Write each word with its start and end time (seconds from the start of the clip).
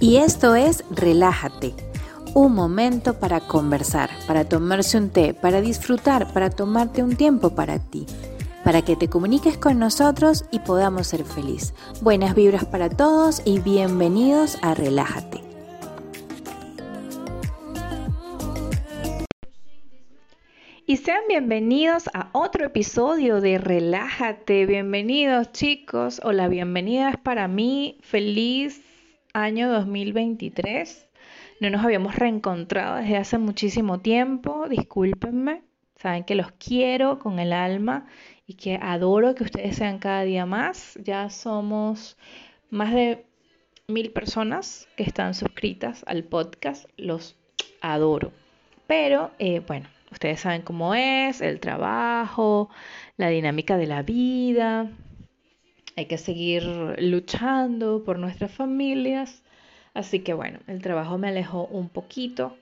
Y 0.00 0.18
esto 0.18 0.54
es 0.54 0.84
Relájate, 0.90 1.74
un 2.32 2.54
momento 2.54 3.18
para 3.18 3.40
conversar, 3.40 4.10
para 4.28 4.44
tomarse 4.44 4.96
un 4.96 5.10
té, 5.10 5.34
para 5.34 5.60
disfrutar, 5.60 6.32
para 6.32 6.50
tomarte 6.50 7.02
un 7.02 7.16
tiempo 7.16 7.50
para 7.50 7.80
ti, 7.80 8.06
para 8.62 8.82
que 8.82 8.94
te 8.94 9.08
comuniques 9.08 9.58
con 9.58 9.80
nosotros 9.80 10.44
y 10.52 10.60
podamos 10.60 11.08
ser 11.08 11.24
feliz. 11.24 11.74
Buenas 12.00 12.36
vibras 12.36 12.64
para 12.64 12.88
todos 12.88 13.42
y 13.44 13.58
bienvenidos 13.58 14.56
a 14.62 14.74
Relájate. 14.74 15.40
Y 20.86 20.96
sean 20.98 21.22
bienvenidos 21.28 22.08
a 22.14 22.30
otro 22.32 22.64
episodio 22.64 23.40
de 23.40 23.58
Relájate. 23.58 24.64
Bienvenidos 24.64 25.50
chicos 25.50 26.20
o 26.22 26.30
la 26.30 26.46
bienvenida 26.46 27.10
es 27.10 27.18
para 27.18 27.48
mí. 27.48 27.98
Feliz 28.00 28.80
año 29.32 29.70
2023. 29.70 31.06
No 31.60 31.70
nos 31.70 31.84
habíamos 31.84 32.16
reencontrado 32.16 32.96
desde 32.96 33.16
hace 33.16 33.38
muchísimo 33.38 34.00
tiempo. 34.00 34.68
Discúlpenme. 34.68 35.62
Saben 35.96 36.24
que 36.24 36.34
los 36.34 36.52
quiero 36.52 37.18
con 37.18 37.38
el 37.38 37.52
alma 37.52 38.06
y 38.46 38.54
que 38.54 38.78
adoro 38.80 39.34
que 39.34 39.44
ustedes 39.44 39.76
sean 39.76 39.98
cada 39.98 40.22
día 40.22 40.46
más. 40.46 40.98
Ya 41.02 41.28
somos 41.30 42.16
más 42.70 42.92
de 42.94 43.26
mil 43.88 44.10
personas 44.12 44.88
que 44.96 45.02
están 45.02 45.34
suscritas 45.34 46.04
al 46.06 46.24
podcast. 46.24 46.88
Los 46.96 47.36
adoro. 47.80 48.32
Pero 48.86 49.32
eh, 49.38 49.60
bueno 49.66 49.88
Ustedes 50.10 50.40
saben 50.40 50.62
cómo 50.62 50.94
es, 50.94 51.40
el 51.40 51.60
trabajo, 51.60 52.70
la 53.16 53.28
dinámica 53.28 53.76
de 53.76 53.86
la 53.86 54.02
vida. 54.02 54.90
Hay 55.98 56.06
que 56.06 56.16
seguir 56.16 56.62
luchando 57.00 58.04
por 58.04 58.20
nuestras 58.20 58.52
familias. 58.52 59.42
Así 59.94 60.20
que 60.20 60.32
bueno, 60.32 60.60
el 60.68 60.80
trabajo 60.80 61.18
me 61.18 61.26
alejó 61.26 61.66
un 61.66 61.88
poquito. 61.88 62.56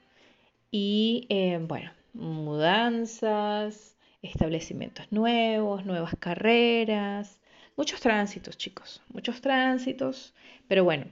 Y 0.71 1.27
eh, 1.29 1.61
bueno, 1.61 1.91
mudanzas, 2.15 3.95
establecimientos 4.23 5.13
nuevos, 5.13 5.85
nuevas 5.85 6.15
carreras, 6.19 7.39
muchos 7.77 8.01
tránsitos, 8.01 8.57
chicos, 8.57 9.03
muchos 9.13 9.43
tránsitos. 9.43 10.33
Pero 10.67 10.85
bueno, 10.85 11.05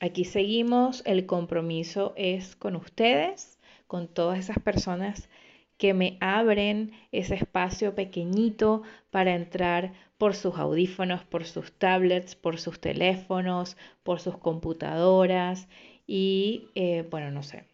aquí 0.00 0.24
seguimos. 0.24 1.04
El 1.06 1.26
compromiso 1.26 2.12
es 2.16 2.56
con 2.56 2.74
ustedes, 2.74 3.56
con 3.86 4.08
todas 4.08 4.40
esas 4.40 4.58
personas 4.58 5.28
que 5.76 5.94
me 5.94 6.18
abren 6.18 6.90
ese 7.12 7.36
espacio 7.36 7.94
pequeñito 7.94 8.82
para 9.12 9.36
entrar 9.36 9.92
por 10.18 10.34
sus 10.34 10.56
audífonos, 10.58 11.24
por 11.24 11.44
sus 11.44 11.72
tablets, 11.72 12.34
por 12.34 12.58
sus 12.60 12.80
teléfonos, 12.80 13.76
por 14.02 14.20
sus 14.20 14.36
computadoras 14.38 15.68
y, 16.06 16.68
eh, 16.74 17.06
bueno, 17.10 17.30
no 17.30 17.42
sé, 17.42 17.64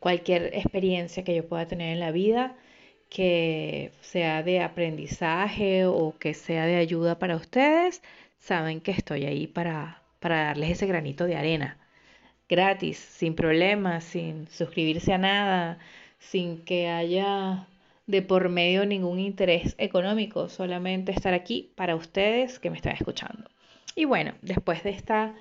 cualquier 0.00 0.46
experiencia 0.54 1.24
que 1.24 1.34
yo 1.34 1.48
pueda 1.48 1.66
tener 1.66 1.92
en 1.92 2.00
la 2.00 2.10
vida 2.10 2.56
que 3.08 3.92
sea 4.00 4.42
de 4.42 4.60
aprendizaje 4.60 5.86
o 5.86 6.16
que 6.18 6.34
sea 6.34 6.66
de 6.66 6.76
ayuda 6.76 7.18
para 7.18 7.36
ustedes, 7.36 8.02
saben 8.38 8.80
que 8.80 8.90
estoy 8.90 9.24
ahí 9.24 9.46
para, 9.46 10.02
para 10.20 10.44
darles 10.44 10.70
ese 10.72 10.86
granito 10.86 11.24
de 11.26 11.36
arena, 11.36 11.78
gratis, 12.48 12.98
sin 12.98 13.34
problemas, 13.36 14.04
sin 14.04 14.48
suscribirse 14.48 15.12
a 15.12 15.18
nada, 15.18 15.78
sin 16.18 16.64
que 16.64 16.88
haya 16.88 17.68
de 18.06 18.22
por 18.22 18.48
medio 18.48 18.84
ningún 18.86 19.18
interés 19.18 19.74
económico, 19.78 20.48
solamente 20.48 21.12
estar 21.12 21.34
aquí 21.34 21.72
para 21.76 21.96
ustedes 21.96 22.58
que 22.58 22.70
me 22.70 22.76
están 22.76 22.94
escuchando. 22.94 23.48
Y 23.96 24.04
bueno, 24.04 24.34
después 24.42 24.82
de 24.82 24.90
esta 24.90 25.34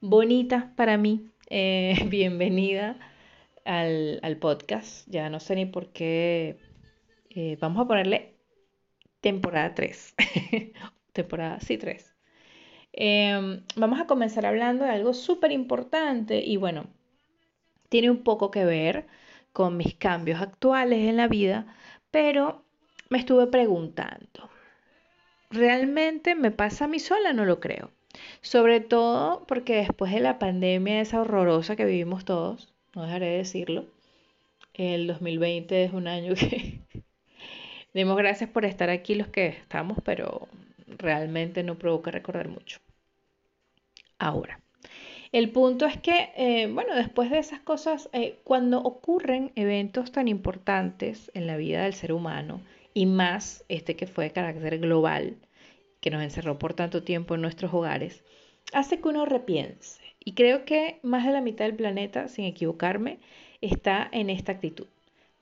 bonita 0.00 0.72
para 0.76 0.96
mí 0.96 1.30
eh, 1.50 1.96
bienvenida 2.08 2.96
al, 3.64 4.36
podcast, 4.40 5.08
ya 5.08 5.30
no 5.30 5.40
sé 5.40 5.56
ni 5.56 5.66
por 5.66 5.88
qué, 5.92 6.58
eh, 7.30 7.56
vamos 7.60 7.82
a 7.82 7.88
ponerle 7.88 8.34
temporada 9.20 9.74
3, 9.74 10.14
temporada, 11.12 11.60
sí, 11.60 11.78
3. 11.78 12.14
Em, 12.92 13.62
vamos 13.76 14.00
a 14.00 14.06
comenzar 14.06 14.46
hablando 14.46 14.84
de 14.84 14.90
algo 14.90 15.14
súper 15.14 15.50
importante 15.50 16.44
y 16.44 16.56
bueno, 16.56 16.86
tiene 17.88 18.10
un 18.10 18.22
poco 18.22 18.50
que 18.50 18.64
ver 18.64 19.06
con 19.52 19.76
mis 19.76 19.94
cambios 19.94 20.40
actuales 20.40 21.08
en 21.08 21.16
la 21.16 21.28
vida, 21.28 21.66
pero 22.14 22.62
me 23.08 23.18
estuve 23.18 23.48
preguntando, 23.48 24.48
¿realmente 25.50 26.36
me 26.36 26.52
pasa 26.52 26.84
a 26.84 26.88
mí 26.88 27.00
sola? 27.00 27.32
No 27.32 27.44
lo 27.44 27.58
creo. 27.58 27.90
Sobre 28.40 28.78
todo 28.78 29.44
porque 29.48 29.74
después 29.74 30.12
de 30.12 30.20
la 30.20 30.38
pandemia 30.38 31.00
esa 31.00 31.20
horrorosa 31.20 31.74
que 31.74 31.84
vivimos 31.84 32.24
todos, 32.24 32.72
no 32.94 33.02
dejaré 33.02 33.30
de 33.30 33.38
decirlo, 33.38 33.86
el 34.74 35.08
2020 35.08 35.82
es 35.82 35.92
un 35.92 36.06
año 36.06 36.36
que 36.36 36.82
demos 37.94 38.16
gracias 38.16 38.48
por 38.48 38.64
estar 38.64 38.90
aquí 38.90 39.16
los 39.16 39.26
que 39.26 39.48
estamos, 39.48 39.98
pero 40.04 40.46
realmente 40.86 41.64
no 41.64 41.78
provoca 41.78 42.12
recordar 42.12 42.46
mucho. 42.46 42.78
Ahora, 44.20 44.60
el 45.34 45.50
punto 45.50 45.86
es 45.86 46.00
que, 46.00 46.30
eh, 46.36 46.68
bueno, 46.72 46.94
después 46.94 47.28
de 47.28 47.40
esas 47.40 47.58
cosas, 47.58 48.08
eh, 48.12 48.38
cuando 48.44 48.78
ocurren 48.78 49.50
eventos 49.56 50.12
tan 50.12 50.28
importantes 50.28 51.32
en 51.34 51.48
la 51.48 51.56
vida 51.56 51.82
del 51.82 51.94
ser 51.94 52.12
humano, 52.12 52.62
y 52.94 53.06
más 53.06 53.64
este 53.68 53.96
que 53.96 54.06
fue 54.06 54.26
de 54.26 54.30
carácter 54.30 54.78
global, 54.78 55.36
que 56.00 56.10
nos 56.10 56.22
encerró 56.22 56.56
por 56.60 56.74
tanto 56.74 57.02
tiempo 57.02 57.34
en 57.34 57.40
nuestros 57.40 57.74
hogares, 57.74 58.22
hace 58.72 59.00
que 59.00 59.08
uno 59.08 59.26
repiense. 59.26 60.00
Y 60.20 60.34
creo 60.34 60.64
que 60.64 61.00
más 61.02 61.26
de 61.26 61.32
la 61.32 61.40
mitad 61.40 61.64
del 61.64 61.74
planeta, 61.74 62.28
sin 62.28 62.44
equivocarme, 62.44 63.18
está 63.60 64.08
en 64.12 64.30
esta 64.30 64.52
actitud, 64.52 64.86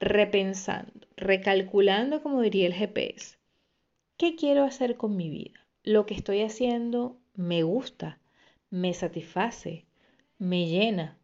repensando, 0.01 1.07
recalculando, 1.19 2.23
como 2.23 2.41
diría 2.41 2.67
el 2.67 2.73
GPS. 2.73 3.37
¿Qué 4.17 4.37
quiero 4.37 4.65
hacer 4.65 4.97
con 4.97 5.19
mi 5.19 5.29
vida? 5.29 5.67
¿Lo 5.83 6.07
que 6.07 6.15
estoy 6.15 6.41
haciendo 6.41 7.19
me 7.35 7.63
gusta? 7.63 8.22
Me 8.73 8.95
satisface, 8.95 9.85
me 10.39 10.67
llena 10.67 11.19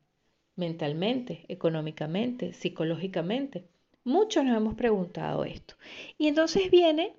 mentalmente, 0.54 1.46
económicamente, 1.48 2.52
psicológicamente. 2.52 3.64
Muchos 4.04 4.44
nos 4.44 4.54
hemos 4.54 4.74
preguntado 4.74 5.46
esto. 5.46 5.74
Y 6.18 6.28
entonces 6.28 6.70
viene 6.70 7.14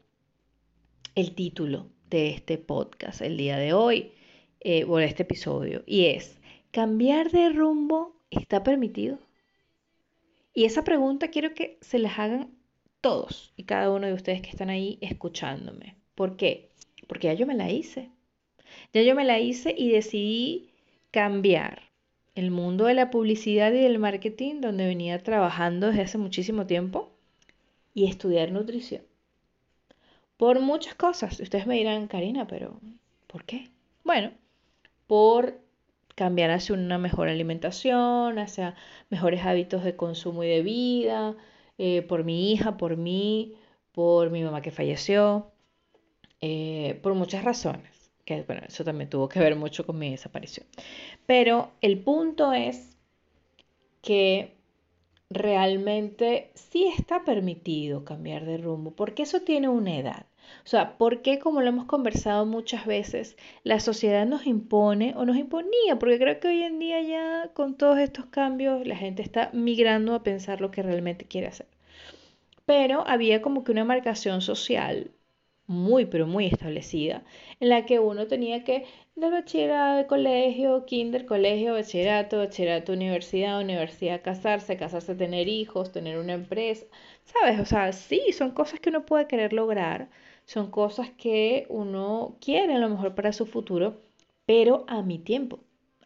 el 1.16 1.34
título 1.34 1.88
de 2.12 2.30
este 2.30 2.60
podcast 2.60 3.22
el 3.22 3.38
día 3.38 3.58
de 3.58 3.74
hoy, 3.74 4.12
eh, 4.60 4.86
de 4.86 5.06
este 5.06 5.24
episodio, 5.24 5.82
y 5.88 6.06
es, 6.06 6.38
¿cambiar 6.70 7.32
de 7.32 7.50
rumbo 7.50 8.16
está 8.30 8.64
permitido? 8.64 9.18
Y 10.54 10.66
esa 10.66 10.84
pregunta 10.84 11.30
quiero 11.30 11.56
que 11.56 11.80
se 11.82 11.98
las 11.98 12.20
hagan 12.20 12.54
todos 13.02 13.52
y 13.58 13.64
cada 13.64 13.90
uno 13.90 14.06
de 14.06 14.14
ustedes 14.14 14.44
que 14.44 14.52
están 14.52 14.70
ahí 14.70 15.00
escuchándome. 15.02 15.96
¿Por 16.14 16.38
qué? 16.38 16.70
Porque 17.08 17.30
ya 17.30 17.34
yo 17.34 17.48
me 17.48 17.56
la 17.56 17.72
hice. 17.72 18.12
Ya 18.94 19.04
yo 19.04 19.14
me 19.14 19.26
la 19.26 19.40
hice 19.40 19.76
y 19.78 19.92
decidí 19.92 20.70
cambiar 21.12 21.84
el 22.36 22.50
mundo 22.52 22.86
de 22.86 22.96
la 22.96 23.12
publicidad 23.12 23.72
y 23.72 23.82
del 23.82 24.00
marketing, 24.00 24.62
donde 24.62 24.88
venía 24.88 25.22
trabajando 25.22 25.88
desde 25.88 26.04
hace 26.04 26.18
muchísimo 26.18 26.66
tiempo, 26.66 27.12
y 27.94 28.08
estudiar 28.08 28.52
nutrición. 28.52 29.04
Por 30.38 30.60
muchas 30.62 30.96
cosas. 30.96 31.40
Ustedes 31.40 31.68
me 31.68 31.76
dirán, 31.76 32.08
Karina, 32.08 32.48
pero 32.48 32.80
¿por 33.28 33.44
qué? 33.44 33.70
Bueno, 34.04 34.32
por 35.06 35.60
cambiar 36.16 36.52
hacia 36.52 36.76
una 36.76 36.98
mejor 36.98 37.30
alimentación, 37.30 38.40
hacia 38.40 38.76
mejores 39.10 39.46
hábitos 39.46 39.84
de 39.84 39.96
consumo 39.96 40.44
y 40.44 40.48
de 40.50 40.64
vida, 40.64 41.36
eh, 41.78 42.02
por 42.04 42.24
mi 42.24 42.52
hija, 42.52 42.78
por 42.78 42.98
mí, 42.98 43.56
por 43.92 44.32
mi 44.32 44.44
mamá 44.44 44.62
que 44.62 44.72
falleció, 44.72 45.52
eh, 46.42 47.00
por 47.04 47.14
muchas 47.16 47.44
razones 47.44 47.99
que 48.30 48.44
bueno, 48.44 48.62
eso 48.68 48.84
también 48.84 49.10
tuvo 49.10 49.28
que 49.28 49.40
ver 49.40 49.56
mucho 49.56 49.86
con 49.88 49.98
mi 49.98 50.12
desaparición. 50.12 50.68
Pero 51.26 51.72
el 51.82 51.98
punto 51.98 52.54
es 52.54 52.96
que 54.04 54.56
realmente 55.32 56.52
sí 56.54 56.86
está 56.96 57.24
permitido 57.24 58.06
cambiar 58.06 58.46
de 58.46 58.58
rumbo, 58.58 58.92
porque 58.92 59.24
eso 59.24 59.42
tiene 59.42 59.68
una 59.68 59.98
edad. 59.98 60.26
O 60.64 60.68
sea, 60.68 60.98
¿por 61.00 61.24
qué, 61.24 61.40
como 61.40 61.62
lo 61.62 61.70
hemos 61.70 61.86
conversado 61.86 62.46
muchas 62.46 62.86
veces, 62.86 63.36
la 63.64 63.80
sociedad 63.80 64.28
nos 64.28 64.46
impone 64.46 65.16
o 65.16 65.26
nos 65.26 65.38
imponía? 65.38 65.98
Porque 65.98 66.20
creo 66.20 66.40
que 66.40 66.50
hoy 66.50 66.62
en 66.62 66.78
día 66.78 67.02
ya 67.02 67.50
con 67.54 67.78
todos 67.78 67.98
estos 67.98 68.28
cambios 68.28 68.86
la 68.86 68.96
gente 68.96 69.24
está 69.24 69.50
migrando 69.54 70.14
a 70.14 70.22
pensar 70.22 70.62
lo 70.62 70.70
que 70.70 70.84
realmente 70.84 71.26
quiere 71.26 71.48
hacer. 71.48 71.68
Pero 72.68 73.04
había 73.08 73.42
como 73.42 73.64
que 73.64 73.72
una 73.72 73.86
marcación 73.86 74.42
social 74.42 75.12
muy, 75.70 76.06
pero 76.06 76.28
muy 76.28 76.46
establecida, 76.48 77.24
en 77.60 77.70
la 77.70 77.86
que 77.86 78.00
uno 78.00 78.28
tenía 78.28 78.64
que 78.64 78.86
de 79.16 79.30
bachillerato, 79.30 79.98
de 79.98 80.08
colegio, 80.08 80.86
kinder, 80.86 81.26
colegio, 81.26 81.74
bachillerato, 81.74 82.38
bachillerato, 82.40 82.94
universidad, 82.94 83.60
universidad, 83.62 84.22
casarse, 84.22 84.78
casarse, 84.78 85.16
tener 85.16 85.48
hijos, 85.48 85.92
tener 85.92 86.18
una 86.18 86.34
empresa, 86.34 86.86
¿sabes? 87.24 87.60
O 87.60 87.66
sea, 87.66 87.92
sí, 87.94 88.22
son 88.34 88.52
cosas 88.52 88.80
que 88.80 88.90
uno 88.90 89.06
puede 89.06 89.28
querer 89.28 89.54
lograr, 89.54 90.10
son 90.46 90.72
cosas 90.72 91.10
que 91.12 91.66
uno 91.70 92.38
quiere 92.42 92.74
a 92.76 92.80
lo 92.80 92.90
mejor 92.90 93.16
para 93.16 93.34
su 93.34 93.46
futuro, 93.46 94.02
pero 94.46 94.86
a 94.88 95.02
mi 95.04 95.20
tiempo, 95.20 95.60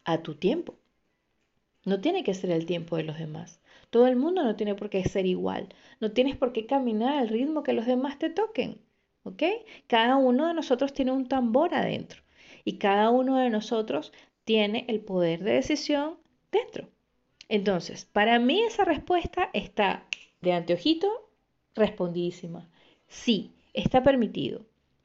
a 0.04 0.22
tu 0.22 0.34
tiempo. 0.34 0.74
No 1.84 2.00
tiene 2.00 2.24
que 2.24 2.34
ser 2.34 2.50
el 2.50 2.66
tiempo 2.66 2.96
de 2.96 3.04
los 3.04 3.16
demás. 3.18 3.60
Todo 3.90 4.06
el 4.06 4.16
mundo 4.16 4.42
no 4.42 4.56
tiene 4.56 4.74
por 4.74 4.90
qué 4.90 5.04
ser 5.04 5.24
igual. 5.24 5.68
No 6.00 6.12
tienes 6.12 6.36
por 6.36 6.52
qué 6.52 6.66
caminar 6.66 7.16
al 7.16 7.28
ritmo 7.28 7.62
que 7.62 7.72
los 7.72 7.86
demás 7.86 8.18
te 8.18 8.28
toquen. 8.28 8.80
¿Ok? 9.24 9.42
Cada 9.86 10.16
uno 10.16 10.46
de 10.46 10.54
nosotros 10.54 10.92
tiene 10.92 11.12
un 11.12 11.26
tambor 11.26 11.74
adentro 11.74 12.22
y 12.64 12.78
cada 12.78 13.10
uno 13.10 13.38
de 13.38 13.50
nosotros 13.50 14.12
tiene 14.44 14.84
el 14.88 15.00
poder 15.00 15.42
de 15.42 15.54
decisión 15.54 16.16
dentro. 16.52 16.88
Entonces, 17.48 18.04
para 18.04 18.38
mí 18.38 18.62
esa 18.62 18.84
respuesta 18.84 19.50
está 19.52 20.04
de 20.40 20.52
anteojito 20.52 21.08
respondidísima. 21.74 22.68
Sí, 23.08 23.50
está 23.72 24.02
permitido. 24.02 24.62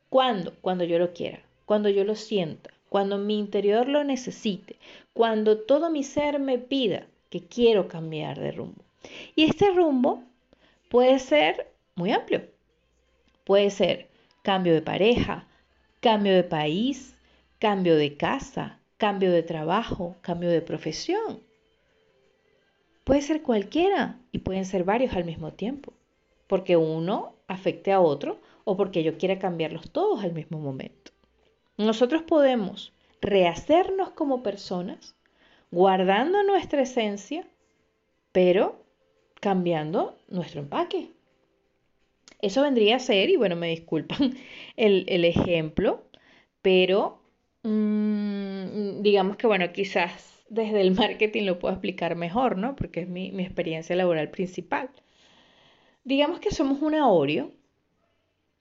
¿Cuándo? 0.10 0.56
Cuando 0.62 0.83
yo 0.83 1.00
lo 1.00 1.13
quiera, 1.13 1.42
cuando 1.66 1.89
yo 1.89 2.04
lo 2.04 2.16
sienta, 2.16 2.71
cuando 2.89 3.18
mi 3.18 3.38
interior 3.38 3.88
lo 3.88 4.04
necesite, 4.04 4.77
cuando 5.13 5.60
todo 5.60 5.89
mi 5.89 6.04
ser 6.04 6.39
me 6.39 6.57
pida 6.57 7.06
que 7.30 7.42
quiero 7.42 7.88
cambiar 7.88 8.39
de 8.39 8.51
rumbo. 8.51 8.83
Y 9.36 9.45
este 9.45 9.71
rumbo 9.71 10.24
puede 10.89 11.19
ser 11.19 11.71
muy 11.95 12.12
amplio. 12.12 12.42
Puede 13.50 13.72
ser 13.72 14.10
cambio 14.44 14.75
de 14.75 14.84
pareja, 14.84 15.48
cambio 16.01 16.36
de 16.36 16.44
país, 16.44 17.16
cambio 17.57 17.96
de 17.96 18.16
casa, 18.16 18.78
cambio 18.98 19.31
de 19.31 19.42
trabajo, 19.42 20.16
cambio 20.22 20.51
de 20.51 20.62
profesión. 20.62 21.42
Puede 23.04 23.24
ser 23.24 23.42
cualquiera 23.42 24.19
y 24.31 24.38
pueden 24.38 24.66
ser 24.66 24.84
varios 24.84 25.16
al 25.16 25.25
mismo 25.25 25.51
tiempo, 25.51 25.94
porque 26.46 26.78
uno 26.78 27.34
afecte 27.48 27.92
a 27.92 28.01
otro 28.01 28.40
o 28.66 28.78
porque 28.78 29.01
yo 29.01 29.18
quiera 29.18 29.40
cambiarlos 29.40 29.90
todos 29.90 30.24
al 30.24 30.34
mismo 30.34 30.60
momento. 30.60 31.12
Nosotros 31.75 32.22
podemos 32.22 32.94
rehacernos 33.19 34.12
como 34.12 34.44
personas, 34.44 35.16
guardando 35.72 36.44
nuestra 36.44 36.84
esencia, 36.84 37.48
pero 38.31 38.86
cambiando 39.42 40.19
nuestro 40.28 40.60
empaque. 40.60 41.10
Eso 42.41 42.62
vendría 42.63 42.97
a 42.97 43.00
ser, 43.00 43.30
y 43.30 43.36
bueno, 43.38 43.56
me 43.56 43.69
disculpan 43.69 44.36
el, 44.77 45.06
el 45.09 45.25
ejemplo, 45.25 46.03
pero 46.62 47.21
mmm, 47.63 49.01
digamos 49.01 49.38
que 49.38 49.47
bueno, 49.47 49.71
quizás 49.74 50.44
desde 50.50 50.81
el 50.81 50.91
marketing 50.91 51.44
lo 51.45 51.59
puedo 51.59 51.74
explicar 51.74 52.15
mejor, 52.15 52.57
¿no? 52.57 52.75
Porque 52.75 53.01
es 53.01 53.09
mi, 53.09 53.31
mi 53.31 53.44
experiencia 53.44 53.95
laboral 53.95 54.30
principal. 54.31 54.89
Digamos 56.03 56.39
que 56.41 56.51
somos 56.51 56.81
una 56.81 57.07
Oreo 57.07 57.51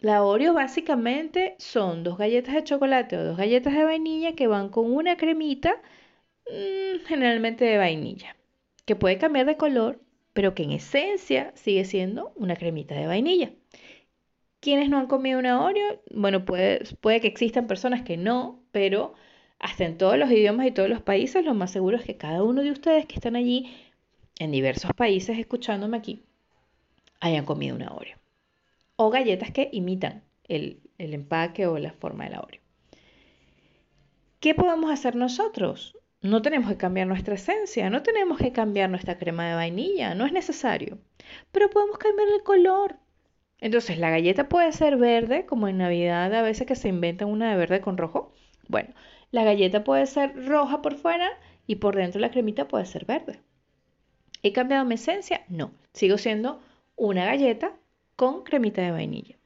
la 0.01 0.23
Oreo 0.25 0.55
básicamente 0.55 1.55
son 1.59 2.05
dos 2.05 2.19
galletas 2.19 2.55
de 2.55 2.65
chocolate 2.65 3.17
o 3.17 3.25
dos 3.25 3.37
galletas 3.37 3.75
de 3.75 3.85
vainilla 3.85 4.35
que 4.35 4.47
van 4.47 4.69
con 4.69 4.93
una 4.93 5.17
cremita, 5.17 5.81
mm, 6.47 7.07
generalmente 7.07 7.65
de 7.65 7.79
vainilla, 7.79 8.37
que 8.87 8.97
puede 8.97 9.19
cambiar 9.19 9.47
de 9.47 9.57
color, 9.57 10.01
pero 10.39 10.55
que 10.55 10.63
en 10.63 10.71
esencia 10.71 11.51
sigue 11.57 11.85
siendo 11.85 12.33
una 12.37 12.55
cremita 12.55 12.95
de 12.95 13.09
vainilla. 13.09 13.51
¿Quiénes 14.61 14.89
no 14.89 14.99
han 14.99 15.09
comido 15.09 15.41
una 15.41 15.65
Oreo? 15.65 16.01
Bueno, 16.13 16.45
puede, 16.45 16.85
puede 17.01 17.21
que 17.21 17.27
existan 17.27 17.67
personas 17.67 18.03
que 18.03 18.17
no, 18.17 18.63
pero 18.71 19.15
hasta 19.59 19.85
en 19.85 19.99
todos 19.99 20.17
los 20.17 20.31
idiomas 20.31 20.69
y 20.69 20.71
todos 20.71 20.89
los 20.89 21.03
países, 21.03 21.45
lo 21.45 21.55
más 21.55 21.73
seguro 21.73 21.97
es 21.97 22.05
que 22.05 22.17
cada 22.17 22.45
uno 22.45 22.63
de 22.63 22.71
ustedes 22.71 23.05
que 23.07 23.17
están 23.17 23.35
allí 23.35 23.75
en 24.39 24.53
diversos 24.53 24.93
países 24.93 25.41
escuchándome 25.41 25.97
aquí 25.97 26.23
hayan 27.19 27.45
comido 27.45 27.75
una 27.75 27.93
Oreo 27.93 28.17
o 28.95 29.11
galletas 29.11 29.51
que 29.51 29.71
imitan 29.73 30.23
el, 30.45 30.79
empaque 30.99 31.67
o 31.67 31.79
la 31.79 31.91
forma 31.91 32.27
de 32.27 32.31
la 32.31 32.43
Oreo. 32.43 32.61
¿Qué 34.39 34.55
podemos 34.55 34.93
hacer 34.93 35.17
nosotros? 35.17 35.98
No 36.21 36.43
tenemos 36.43 36.71
que 36.71 36.77
cambiar 36.77 37.07
nuestra 37.07 37.35
esencia, 37.35 37.91
no 37.91 38.03
tenemos 38.03 38.39
que 38.39 38.53
cambiar 38.53 38.91
nuestra 38.91 39.19
crema 39.19 39.49
de 39.49 39.55
vainilla, 39.55 40.15
no 40.15 40.27
es 40.27 40.33
necesario. 40.33 40.99
Pero 41.53 41.71
podemos 41.71 41.99
cambiar 41.99 42.29
el 42.29 42.43
color. 42.43 42.97
Entonces, 43.61 43.99
la 43.99 44.11
galleta 44.11 44.49
puede 44.49 44.73
ser 44.73 44.97
verde, 44.97 45.47
como 45.47 45.69
en 45.69 45.79
Navidad 45.79 46.35
a 46.35 46.43
veces 46.43 46.67
que 46.67 46.77
se 46.77 46.89
inventan 46.89 47.29
una 47.29 47.51
de 47.51 47.57
verde 47.57 47.81
con 47.81 47.97
rojo. 47.97 48.33
Bueno, 48.69 48.95
la 49.31 49.45
galleta 49.45 49.85
puede 49.85 50.07
ser 50.07 50.47
roja 50.47 50.83
por 50.83 50.97
fuera 50.97 51.31
y 51.67 51.77
por 51.77 51.97
dentro 51.97 52.21
la 52.21 52.31
cremita 52.31 52.67
puede 52.67 52.87
ser 52.87 53.05
verde. 53.05 53.41
¿He 54.43 54.53
cambiado 54.53 54.85
mi 54.85 54.95
esencia? 54.95 55.45
No, 55.49 55.73
sigo 55.93 56.19
siendo 56.19 56.61
una 56.97 57.27
galleta 57.27 57.75
con 58.17 58.43
cremita 58.43 58.83
de 58.83 58.91
vainilla, 58.91 59.37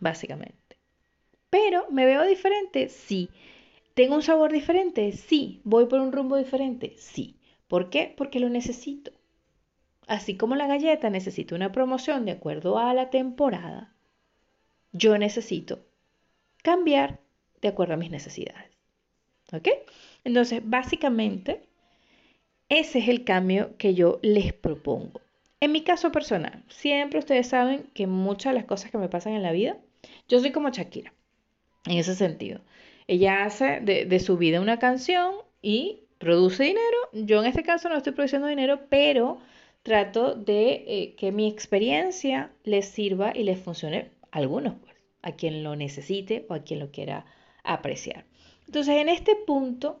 básicamente. 0.00 0.76
Pero, 1.50 1.86
¿me 1.90 2.04
veo 2.04 2.24
diferente? 2.24 2.88
Sí. 2.88 3.30
¿Tengo 3.96 4.14
un 4.14 4.22
sabor 4.22 4.52
diferente? 4.52 5.10
Sí. 5.12 5.62
¿Voy 5.64 5.86
por 5.86 6.00
un 6.00 6.12
rumbo 6.12 6.36
diferente? 6.36 6.94
Sí. 6.98 7.38
¿Por 7.66 7.88
qué? 7.88 8.12
Porque 8.14 8.40
lo 8.40 8.50
necesito. 8.50 9.10
Así 10.06 10.36
como 10.36 10.54
la 10.54 10.66
galleta 10.66 11.08
necesita 11.08 11.54
una 11.54 11.72
promoción 11.72 12.26
de 12.26 12.32
acuerdo 12.32 12.78
a 12.78 12.92
la 12.92 13.08
temporada, 13.08 13.94
yo 14.92 15.16
necesito 15.16 15.78
cambiar 16.62 17.20
de 17.62 17.68
acuerdo 17.68 17.94
a 17.94 17.96
mis 17.96 18.10
necesidades. 18.10 18.70
¿Ok? 19.50 19.68
Entonces, 20.24 20.60
básicamente, 20.62 21.62
ese 22.68 22.98
es 22.98 23.08
el 23.08 23.24
cambio 23.24 23.78
que 23.78 23.94
yo 23.94 24.18
les 24.20 24.52
propongo. 24.52 25.22
En 25.60 25.72
mi 25.72 25.84
caso 25.84 26.12
personal, 26.12 26.62
siempre 26.68 27.18
ustedes 27.18 27.46
saben 27.46 27.88
que 27.94 28.06
muchas 28.06 28.52
de 28.52 28.58
las 28.58 28.68
cosas 28.68 28.90
que 28.90 28.98
me 28.98 29.08
pasan 29.08 29.32
en 29.32 29.42
la 29.42 29.52
vida, 29.52 29.78
yo 30.28 30.38
soy 30.38 30.52
como 30.52 30.68
Shakira, 30.68 31.14
en 31.86 31.96
ese 31.96 32.14
sentido. 32.14 32.60
Ella 33.08 33.44
hace 33.44 33.80
de, 33.80 34.20
su 34.20 34.36
vida 34.36 34.60
una 34.60 34.78
canción 34.78 35.34
y 35.62 36.00
produce 36.18 36.64
dinero. 36.64 36.96
Yo 37.12 37.40
en 37.40 37.46
este 37.46 37.62
caso 37.62 37.88
no 37.88 37.96
estoy 37.96 38.12
produciendo 38.12 38.48
dinero, 38.48 38.80
pero 38.88 39.38
trato 39.82 40.34
de 40.34 40.84
eh, 40.86 41.14
que 41.16 41.30
mi 41.30 41.48
experiencia 41.48 42.50
les 42.64 42.88
sirva 42.88 43.32
y 43.34 43.44
les 43.44 43.60
funcione 43.60 44.10
a 44.32 44.38
algunos, 44.38 44.74
pues, 44.80 44.94
a 45.22 45.32
quien 45.32 45.62
lo 45.62 45.76
necesite 45.76 46.46
o 46.48 46.54
a 46.54 46.64
quien 46.64 46.80
lo 46.80 46.90
quiera 46.90 47.26
apreciar. 47.62 48.24
Entonces, 48.66 48.96
en 48.96 49.08
este 49.08 49.36
punto, 49.36 50.00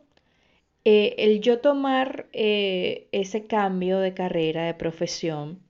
eh, 0.84 1.14
el 1.18 1.40
yo 1.40 1.60
tomar 1.60 2.28
eh, 2.32 3.08
ese 3.12 3.46
cambio 3.46 3.98
de 3.98 4.14
carrera, 4.14 4.66
de 4.66 4.74
profesión, 4.74 5.60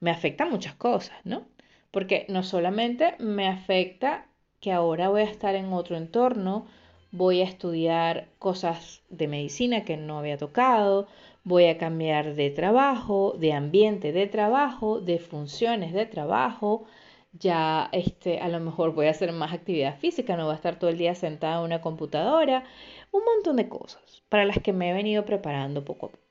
me 0.00 0.10
afecta 0.10 0.46
muchas 0.46 0.74
cosas, 0.74 1.16
¿no? 1.24 1.46
Porque 1.90 2.26
no 2.28 2.42
solamente 2.42 3.14
me 3.18 3.48
afecta 3.48 4.26
que 4.60 4.72
ahora 4.72 5.08
voy 5.08 5.22
a 5.22 5.24
estar 5.24 5.54
en 5.54 5.72
otro 5.72 5.96
entorno, 5.96 6.66
voy 7.12 7.42
a 7.42 7.44
estudiar 7.44 8.28
cosas 8.38 9.02
de 9.10 9.28
medicina 9.28 9.84
que 9.84 9.96
no 9.96 10.18
había 10.18 10.38
tocado, 10.38 11.06
voy 11.44 11.66
a 11.66 11.78
cambiar 11.78 12.34
de 12.34 12.50
trabajo, 12.50 13.34
de 13.38 13.52
ambiente 13.52 14.12
de 14.12 14.26
trabajo, 14.26 15.00
de 15.00 15.18
funciones 15.18 15.92
de 15.92 16.06
trabajo, 16.06 16.84
ya 17.32 17.88
este, 17.92 18.40
a 18.40 18.48
lo 18.48 18.60
mejor 18.60 18.94
voy 18.94 19.06
a 19.06 19.10
hacer 19.10 19.32
más 19.32 19.52
actividad 19.52 19.98
física, 19.98 20.36
no 20.36 20.44
voy 20.44 20.52
a 20.52 20.56
estar 20.56 20.78
todo 20.78 20.90
el 20.90 20.98
día 20.98 21.14
sentada 21.14 21.58
en 21.58 21.64
una 21.64 21.80
computadora, 21.80 22.64
un 23.10 23.22
montón 23.24 23.56
de 23.56 23.68
cosas 23.68 24.22
para 24.28 24.44
las 24.44 24.58
que 24.58 24.72
me 24.72 24.90
he 24.90 24.94
venido 24.94 25.24
preparando 25.24 25.84
poco 25.84 26.06
a 26.06 26.08
poco. 26.10 26.21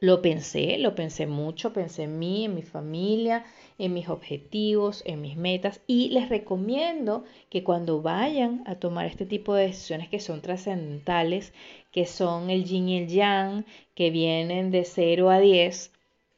Lo 0.00 0.22
pensé, 0.22 0.78
lo 0.78 0.94
pensé 0.94 1.26
mucho, 1.26 1.72
pensé 1.72 2.04
en 2.04 2.20
mí, 2.20 2.44
en 2.44 2.54
mi 2.54 2.62
familia, 2.62 3.44
en 3.78 3.94
mis 3.94 4.08
objetivos, 4.08 5.02
en 5.04 5.20
mis 5.20 5.36
metas 5.36 5.80
y 5.88 6.10
les 6.10 6.28
recomiendo 6.28 7.24
que 7.50 7.64
cuando 7.64 8.00
vayan 8.00 8.62
a 8.66 8.76
tomar 8.76 9.06
este 9.06 9.26
tipo 9.26 9.54
de 9.54 9.66
decisiones 9.66 10.08
que 10.08 10.20
son 10.20 10.40
trascendentales, 10.40 11.52
que 11.90 12.06
son 12.06 12.48
el 12.50 12.64
yin 12.64 12.88
y 12.88 12.98
el 12.98 13.08
yang, 13.08 13.64
que 13.96 14.10
vienen 14.10 14.70
de 14.70 14.84
0 14.84 15.30
a 15.30 15.40
10, 15.40 15.92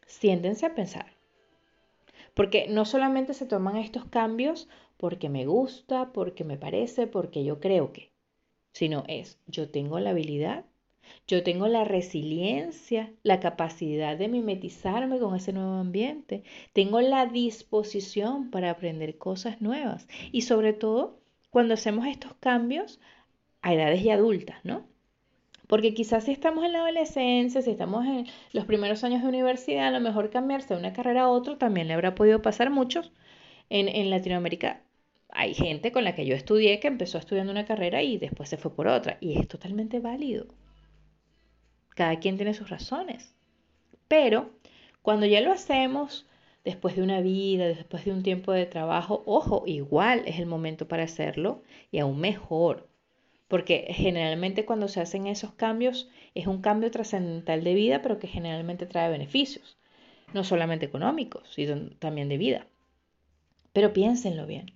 siéntense 0.06 0.64
a 0.64 0.74
pensar. 0.74 1.12
Porque 2.32 2.66
no 2.66 2.86
solamente 2.86 3.34
se 3.34 3.44
toman 3.44 3.76
estos 3.76 4.06
cambios 4.06 4.68
porque 4.96 5.28
me 5.28 5.44
gusta, 5.44 6.12
porque 6.14 6.44
me 6.44 6.56
parece, 6.56 7.06
porque 7.06 7.44
yo 7.44 7.60
creo 7.60 7.92
que, 7.92 8.10
sino 8.72 9.04
es, 9.06 9.38
yo 9.46 9.68
tengo 9.68 10.00
la 10.00 10.10
habilidad, 10.10 10.64
yo 11.26 11.42
tengo 11.42 11.68
la 11.68 11.84
resiliencia, 11.84 13.12
la 13.22 13.40
capacidad 13.40 14.16
de 14.16 14.28
mimetizarme 14.28 15.18
con 15.18 15.34
ese 15.36 15.52
nuevo 15.52 15.74
ambiente, 15.74 16.42
tengo 16.72 17.00
la 17.00 17.26
disposición 17.26 18.50
para 18.50 18.70
aprender 18.70 19.18
cosas 19.18 19.60
nuevas 19.60 20.08
y 20.32 20.42
sobre 20.42 20.72
todo 20.72 21.20
cuando 21.50 21.74
hacemos 21.74 22.06
estos 22.06 22.34
cambios 22.34 23.00
a 23.62 23.74
edades 23.74 24.02
ya 24.02 24.14
adultas, 24.14 24.58
¿no? 24.64 24.86
Porque 25.66 25.94
quizás 25.94 26.24
si 26.24 26.32
estamos 26.32 26.64
en 26.64 26.72
la 26.72 26.80
adolescencia, 26.80 27.62
si 27.62 27.70
estamos 27.70 28.04
en 28.04 28.26
los 28.52 28.64
primeros 28.64 29.04
años 29.04 29.22
de 29.22 29.28
universidad, 29.28 29.88
a 29.88 29.90
lo 29.92 30.00
mejor 30.00 30.30
cambiarse 30.30 30.74
de 30.74 30.80
una 30.80 30.92
carrera 30.92 31.22
a 31.22 31.30
otra 31.30 31.58
también 31.58 31.86
le 31.88 31.94
habrá 31.94 32.14
podido 32.14 32.42
pasar 32.42 32.70
muchos. 32.70 33.12
En, 33.68 33.88
en 33.88 34.10
Latinoamérica 34.10 34.82
hay 35.32 35.54
gente 35.54 35.92
con 35.92 36.04
la 36.04 36.14
que 36.14 36.26
yo 36.26 36.34
estudié 36.34 36.80
que 36.80 36.88
empezó 36.88 37.18
estudiando 37.18 37.52
una 37.52 37.66
carrera 37.66 38.02
y 38.02 38.18
después 38.18 38.48
se 38.48 38.56
fue 38.56 38.74
por 38.74 38.88
otra. 38.88 39.18
Y 39.20 39.38
es 39.38 39.48
totalmente 39.48 40.00
válido. 40.00 40.46
Cada 42.00 42.18
quien 42.18 42.38
tiene 42.38 42.54
sus 42.54 42.70
razones. 42.70 43.34
Pero 44.08 44.48
cuando 45.02 45.26
ya 45.26 45.42
lo 45.42 45.52
hacemos 45.52 46.24
después 46.64 46.96
de 46.96 47.02
una 47.02 47.20
vida, 47.20 47.66
después 47.66 48.06
de 48.06 48.12
un 48.12 48.22
tiempo 48.22 48.52
de 48.52 48.64
trabajo, 48.64 49.22
ojo, 49.26 49.64
igual 49.66 50.22
es 50.24 50.38
el 50.38 50.46
momento 50.46 50.88
para 50.88 51.02
hacerlo 51.02 51.62
y 51.92 51.98
aún 51.98 52.18
mejor 52.18 52.88
porque 53.48 53.88
generalmente 53.90 54.64
cuando 54.64 54.88
se 54.88 55.02
hacen 55.02 55.26
esos 55.26 55.52
cambios 55.52 56.08
es 56.34 56.46
un 56.46 56.62
cambio 56.62 56.90
trascendental 56.90 57.62
de 57.62 57.74
vida, 57.74 58.00
pero 58.00 58.18
que 58.18 58.28
generalmente 58.28 58.86
trae 58.86 59.10
beneficios, 59.10 59.76
no 60.32 60.42
solamente 60.42 60.86
económicos, 60.86 61.50
sino 61.54 61.90
también 61.98 62.30
de 62.30 62.38
vida. 62.38 62.66
Pero 63.74 63.92
piénsenlo 63.92 64.46
bien. 64.46 64.72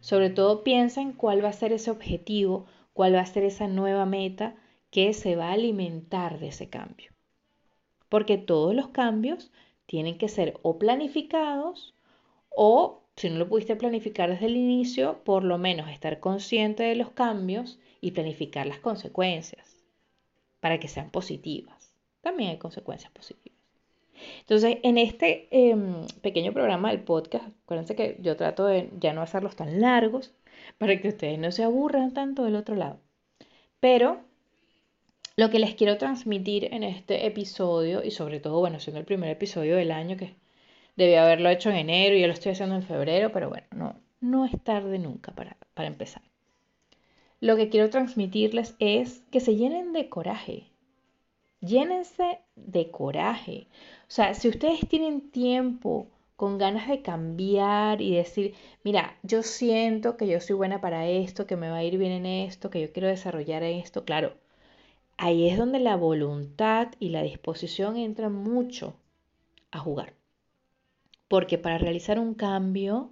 Sobre 0.00 0.28
todo 0.28 0.62
piensen 0.62 1.14
cuál 1.14 1.42
va 1.42 1.48
a 1.48 1.54
ser 1.54 1.72
ese 1.72 1.90
objetivo, 1.90 2.66
cuál 2.92 3.14
va 3.14 3.20
a 3.20 3.26
ser 3.26 3.44
esa 3.44 3.66
nueva 3.66 4.04
meta 4.04 4.56
que 4.90 5.12
se 5.14 5.36
va 5.36 5.48
a 5.48 5.52
alimentar 5.52 6.38
de 6.38 6.48
ese 6.48 6.68
cambio. 6.68 7.12
Porque 8.08 8.38
todos 8.38 8.74
los 8.74 8.88
cambios 8.88 9.50
tienen 9.86 10.18
que 10.18 10.28
ser 10.28 10.58
o 10.62 10.78
planificados 10.78 11.94
o, 12.48 13.02
si 13.16 13.30
no 13.30 13.38
lo 13.38 13.48
pudiste 13.48 13.76
planificar 13.76 14.30
desde 14.30 14.46
el 14.46 14.56
inicio, 14.56 15.22
por 15.24 15.44
lo 15.44 15.58
menos 15.58 15.88
estar 15.88 16.20
consciente 16.20 16.82
de 16.82 16.96
los 16.96 17.10
cambios 17.10 17.78
y 18.00 18.10
planificar 18.12 18.66
las 18.66 18.78
consecuencias 18.78 19.76
para 20.60 20.78
que 20.80 20.88
sean 20.88 21.10
positivas. 21.10 21.94
También 22.20 22.50
hay 22.50 22.58
consecuencias 22.58 23.12
positivas. 23.12 23.58
Entonces, 24.40 24.78
en 24.82 24.98
este 24.98 25.48
em, 25.50 26.06
pequeño 26.20 26.52
programa 26.52 26.90
del 26.90 27.02
podcast, 27.02 27.46
acuérdense 27.64 27.96
que 27.96 28.18
yo 28.20 28.36
trato 28.36 28.66
de 28.66 28.90
ya 28.98 29.12
no 29.12 29.22
hacerlos 29.22 29.56
tan 29.56 29.80
largos 29.80 30.32
para 30.78 31.00
que 31.00 31.08
ustedes 31.08 31.38
no 31.38 31.50
se 31.52 31.64
aburran 31.64 32.12
tanto 32.12 32.44
del 32.44 32.56
otro 32.56 32.74
lado. 32.74 33.00
Pero 33.80 34.20
lo 35.40 35.50
que 35.50 35.58
les 35.58 35.74
quiero 35.74 35.98
transmitir 35.98 36.72
en 36.74 36.82
este 36.82 37.26
episodio, 37.26 38.04
y 38.04 38.10
sobre 38.10 38.40
todo, 38.40 38.60
bueno, 38.60 38.78
siendo 38.80 39.00
el 39.00 39.06
primer 39.06 39.30
episodio 39.30 39.76
del 39.76 39.90
año, 39.90 40.16
que 40.16 40.34
debía 40.96 41.24
haberlo 41.24 41.48
hecho 41.48 41.70
en 41.70 41.76
enero 41.76 42.14
y 42.14 42.20
ya 42.20 42.26
lo 42.26 42.32
estoy 42.32 42.52
haciendo 42.52 42.76
en 42.76 42.82
febrero, 42.82 43.32
pero 43.32 43.48
bueno, 43.48 43.66
no, 43.72 43.96
no 44.20 44.44
es 44.44 44.52
tarde 44.62 44.98
nunca 44.98 45.32
para, 45.32 45.56
para 45.74 45.88
empezar 45.88 46.22
lo 47.40 47.56
que 47.56 47.70
quiero 47.70 47.88
transmitirles 47.90 48.76
es 48.78 49.22
que 49.30 49.40
se 49.40 49.56
llenen 49.56 49.92
de 49.92 50.08
coraje. 50.08 50.64
Llénense 51.60 52.40
de 52.54 52.90
coraje. 52.90 53.66
O 54.02 54.10
sea, 54.10 54.34
si 54.34 54.48
ustedes 54.48 54.86
tienen 54.88 55.30
tiempo 55.30 56.06
con 56.36 56.58
ganas 56.58 56.88
de 56.88 57.02
cambiar 57.02 58.00
y 58.00 58.14
decir, 58.14 58.54
mira, 58.82 59.18
yo 59.22 59.42
siento 59.42 60.16
que 60.16 60.26
yo 60.26 60.40
soy 60.40 60.56
buena 60.56 60.80
para 60.80 61.06
esto, 61.08 61.46
que 61.46 61.56
me 61.56 61.70
va 61.70 61.76
a 61.76 61.84
ir 61.84 61.98
bien 61.98 62.12
en 62.12 62.26
esto, 62.26 62.70
que 62.70 62.80
yo 62.80 62.92
quiero 62.92 63.08
desarrollar 63.08 63.62
esto, 63.62 64.04
claro, 64.04 64.34
ahí 65.20 65.50
es 65.50 65.58
donde 65.58 65.80
la 65.80 65.96
voluntad 65.96 66.88
y 66.98 67.10
la 67.10 67.22
disposición 67.22 67.98
entran 67.98 68.32
mucho 68.32 68.94
a 69.70 69.78
jugar. 69.78 70.14
Porque 71.28 71.58
para 71.58 71.76
realizar 71.76 72.18
un 72.18 72.32
cambio 72.32 73.10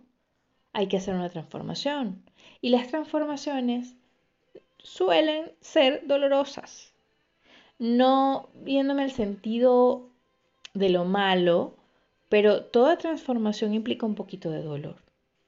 hay 0.72 0.86
que 0.88 0.96
hacer 0.96 1.14
una 1.14 1.28
transformación. 1.28 2.22
Y 2.62 2.70
las 2.70 2.88
transformaciones 2.88 3.94
suelen 4.78 5.52
ser 5.60 6.06
dolorosas. 6.06 6.94
No 7.78 8.48
viéndome 8.54 9.04
el 9.04 9.10
sentido 9.10 10.08
de 10.72 10.88
lo 10.88 11.04
malo, 11.04 11.76
pero 12.30 12.64
toda 12.64 12.96
transformación 12.96 13.74
implica 13.74 14.06
un 14.06 14.14
poquito 14.14 14.50
de 14.50 14.62
dolor. 14.62 14.96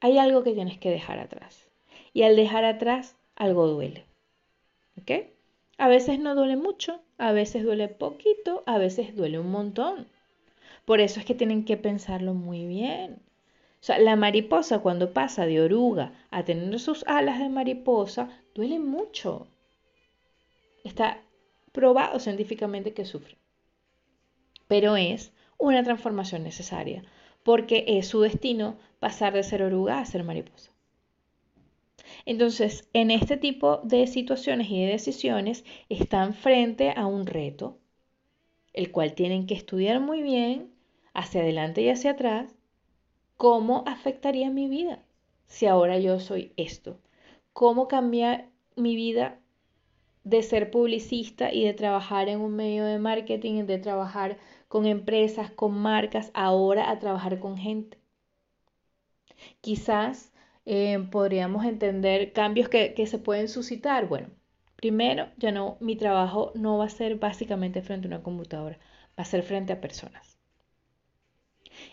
Hay 0.00 0.18
algo 0.18 0.44
que 0.44 0.52
tienes 0.52 0.78
que 0.78 0.90
dejar 0.90 1.20
atrás. 1.20 1.70
Y 2.12 2.24
al 2.24 2.36
dejar 2.36 2.66
atrás, 2.66 3.16
algo 3.34 3.66
duele. 3.66 4.04
¿Ok? 5.00 5.39
A 5.80 5.88
veces 5.88 6.18
no 6.18 6.34
duele 6.34 6.58
mucho, 6.58 7.00
a 7.16 7.32
veces 7.32 7.64
duele 7.64 7.88
poquito, 7.88 8.62
a 8.66 8.76
veces 8.76 9.16
duele 9.16 9.38
un 9.38 9.50
montón. 9.50 10.08
Por 10.84 11.00
eso 11.00 11.18
es 11.18 11.24
que 11.24 11.34
tienen 11.34 11.64
que 11.64 11.78
pensarlo 11.78 12.34
muy 12.34 12.66
bien. 12.66 13.22
O 13.80 13.82
sea, 13.82 13.98
la 13.98 14.14
mariposa 14.14 14.80
cuando 14.80 15.14
pasa 15.14 15.46
de 15.46 15.58
oruga 15.58 16.12
a 16.30 16.44
tener 16.44 16.78
sus 16.80 17.02
alas 17.06 17.38
de 17.38 17.48
mariposa, 17.48 18.28
duele 18.54 18.78
mucho. 18.78 19.46
Está 20.84 21.22
probado 21.72 22.20
científicamente 22.20 22.92
que 22.92 23.06
sufre. 23.06 23.38
Pero 24.68 24.98
es 24.98 25.32
una 25.56 25.82
transformación 25.82 26.42
necesaria, 26.42 27.04
porque 27.42 27.86
es 27.88 28.06
su 28.06 28.20
destino 28.20 28.76
pasar 28.98 29.32
de 29.32 29.42
ser 29.42 29.62
oruga 29.62 29.98
a 29.98 30.04
ser 30.04 30.24
mariposa. 30.24 30.69
Entonces, 32.26 32.88
en 32.92 33.10
este 33.10 33.36
tipo 33.36 33.78
de 33.84 34.06
situaciones 34.06 34.70
y 34.70 34.82
de 34.82 34.92
decisiones 34.92 35.64
están 35.88 36.34
frente 36.34 36.92
a 36.96 37.06
un 37.06 37.26
reto, 37.26 37.78
el 38.72 38.90
cual 38.90 39.14
tienen 39.14 39.46
que 39.46 39.54
estudiar 39.54 40.00
muy 40.00 40.22
bien, 40.22 40.72
hacia 41.14 41.42
adelante 41.42 41.82
y 41.82 41.88
hacia 41.90 42.12
atrás, 42.12 42.56
¿Cómo 43.40 43.84
afectaría 43.86 44.50
mi 44.50 44.68
vida 44.68 45.02
si 45.46 45.64
ahora 45.64 45.98
yo 45.98 46.20
soy 46.20 46.52
esto? 46.58 46.98
¿Cómo 47.54 47.88
cambiar 47.88 48.50
mi 48.76 48.96
vida 48.96 49.40
de 50.24 50.42
ser 50.42 50.70
publicista 50.70 51.50
y 51.50 51.64
de 51.64 51.72
trabajar 51.72 52.28
en 52.28 52.40
un 52.42 52.54
medio 52.54 52.84
de 52.84 52.98
marketing, 52.98 53.64
de 53.64 53.78
trabajar 53.78 54.36
con 54.68 54.84
empresas, 54.84 55.50
con 55.50 55.72
marcas, 55.72 56.30
ahora 56.34 56.90
a 56.90 56.98
trabajar 56.98 57.40
con 57.40 57.56
gente? 57.56 57.96
Quizás 59.62 60.29
eh, 60.72 61.00
podríamos 61.10 61.64
entender 61.64 62.32
cambios 62.32 62.68
que, 62.68 62.94
que 62.94 63.08
se 63.08 63.18
pueden 63.18 63.48
suscitar. 63.48 64.06
Bueno, 64.06 64.28
primero, 64.76 65.26
ya 65.36 65.50
no, 65.50 65.76
mi 65.80 65.96
trabajo 65.96 66.52
no 66.54 66.78
va 66.78 66.84
a 66.84 66.88
ser 66.90 67.16
básicamente 67.16 67.82
frente 67.82 68.06
a 68.06 68.10
una 68.10 68.22
computadora, 68.22 68.78
va 69.18 69.22
a 69.22 69.24
ser 69.24 69.42
frente 69.42 69.72
a 69.72 69.80
personas. 69.80 70.38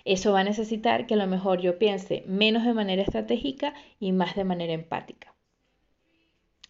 Eso 0.05 0.31
va 0.31 0.41
a 0.41 0.43
necesitar 0.43 1.07
que 1.07 1.15
a 1.15 1.17
lo 1.17 1.25
mejor 1.25 1.59
yo 1.59 1.79
piense 1.79 2.23
menos 2.27 2.65
de 2.65 2.75
manera 2.75 3.01
estratégica 3.01 3.73
y 3.99 4.11
más 4.11 4.35
de 4.35 4.43
manera 4.43 4.73
empática. 4.73 5.33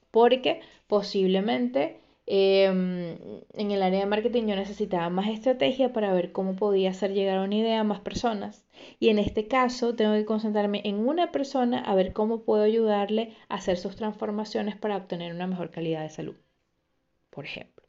Porque 0.10 0.62
posiblemente 0.88 2.00
em, 2.28 3.18
en 3.54 3.72
el 3.72 3.82
área 3.82 4.02
de 4.02 4.06
marketing 4.06 4.48
yo 4.48 4.56
necesitaba 4.56 5.10
más 5.10 5.28
estrategia 5.30 5.94
para 5.94 6.14
ver 6.14 6.32
cómo 6.32 6.56
podía 6.56 6.92
hacer 6.92 7.14
llegar 7.14 7.40
una 7.40 7.56
idea 7.56 7.80
a 7.80 7.84
más 7.84 8.02
personas. 8.02 8.66
Y 9.00 9.10
en 9.10 9.20
este 9.20 9.48
caso 9.48 9.96
tengo 9.96 10.14
que 10.14 10.26
concentrarme 10.26 10.82
en 10.86 10.96
una 11.08 11.32
persona 11.32 11.80
a 11.80 11.96
ver 11.96 12.14
cómo 12.14 12.44
puedo 12.44 12.64
ayudarle 12.64 13.34
a 13.50 13.56
hacer 13.56 13.78
sus 13.78 13.96
transformaciones 13.96 14.76
para 14.76 14.98
obtener 14.98 15.34
una 15.34 15.48
mejor 15.48 15.72
calidad 15.72 16.04
de 16.04 16.10
salud, 16.10 16.36
por 17.30 17.46
ejemplo. 17.46 17.86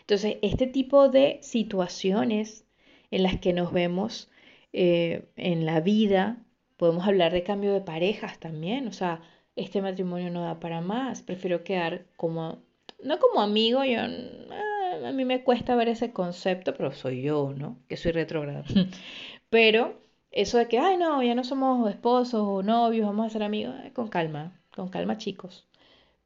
Entonces, 0.00 0.38
este 0.42 0.66
tipo 0.66 1.08
de 1.08 1.38
situaciones 1.42 2.66
en 3.10 3.22
las 3.22 3.40
que 3.40 3.52
nos 3.52 3.72
vemos 3.72 4.30
eh, 4.72 5.28
en 5.36 5.66
la 5.66 5.80
vida. 5.80 6.44
Podemos 6.76 7.06
hablar 7.06 7.32
de 7.32 7.42
cambio 7.42 7.72
de 7.72 7.80
parejas 7.80 8.38
también, 8.38 8.86
o 8.86 8.92
sea, 8.92 9.20
este 9.56 9.82
matrimonio 9.82 10.30
no 10.30 10.42
da 10.42 10.60
para 10.60 10.80
más, 10.80 11.22
prefiero 11.22 11.64
quedar 11.64 12.06
como, 12.16 12.62
no 13.02 13.18
como 13.18 13.40
amigo, 13.40 13.84
yo, 13.84 14.00
ah, 14.00 15.08
a 15.08 15.12
mí 15.12 15.24
me 15.24 15.42
cuesta 15.44 15.76
ver 15.76 15.88
ese 15.88 16.12
concepto, 16.12 16.74
pero 16.74 16.92
soy 16.92 17.22
yo, 17.22 17.52
¿no? 17.56 17.78
Que 17.88 17.96
soy 17.96 18.12
retrógrado. 18.12 18.64
pero 19.50 20.00
eso 20.30 20.58
de 20.58 20.68
que, 20.68 20.78
ay, 20.78 20.96
no, 20.96 21.22
ya 21.22 21.34
no 21.34 21.44
somos 21.44 21.88
esposos 21.90 22.42
o 22.42 22.62
novios, 22.62 23.06
vamos 23.06 23.26
a 23.26 23.30
ser 23.30 23.42
amigos, 23.42 23.74
eh, 23.84 23.92
con 23.92 24.08
calma, 24.08 24.60
con 24.74 24.88
calma 24.88 25.18
chicos. 25.18 25.68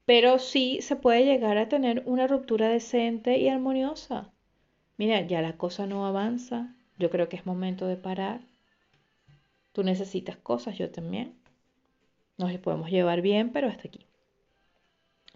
Pero 0.07 0.39
sí 0.39 0.81
se 0.83 0.97
puede 0.97 1.25
llegar 1.25 1.59
a 1.59 1.69
tener 1.69 2.03
una 2.07 2.27
ruptura 2.27 2.69
decente 2.69 3.39
y 3.39 3.49
armoniosa 3.49 4.35
mira, 4.97 5.21
ya 5.23 5.43
la 5.43 5.57
cosa 5.57 5.87
no 5.87 6.07
avanza, 6.07 6.75
yo 6.99 7.11
creo 7.11 7.29
que 7.29 7.37
es 7.37 7.47
momento 7.47 7.87
de 7.87 7.97
parar. 7.97 8.41
Tú 9.73 9.83
necesitas 9.83 10.37
cosas, 10.37 10.79
yo 10.79 10.91
también. 10.91 11.35
Nos 12.37 12.57
podemos 12.59 12.91
llevar 12.91 13.21
bien, 13.23 13.53
pero 13.53 13.69
hasta 13.69 13.89
aquí. 13.89 14.07